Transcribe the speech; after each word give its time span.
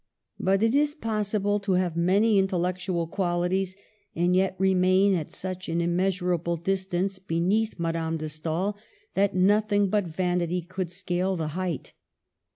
But 0.39 0.63
it 0.63 0.73
is 0.73 0.95
possible 0.95 1.59
to 1.59 1.73
have 1.73 1.95
many 1.95 2.39
intellectual 2.39 3.05
qual 3.05 3.41
ities, 3.41 3.75
and 4.15 4.35
yet 4.35 4.55
remain 4.57 5.13
at 5.13 5.29
such 5.29 5.69
an 5.69 5.79
immeasurable 5.79 6.57
distance 6.57 7.19
beneath 7.19 7.77
Madame 7.77 8.17
de 8.17 8.27
Stael 8.27 8.75
that 9.13 9.35
nothing 9.35 9.89
# 9.89 9.89
but 9.91 10.05
vanity 10.07 10.63
could 10.63 10.91
scale 10.91 11.35
the 11.35 11.49
height. 11.49 11.93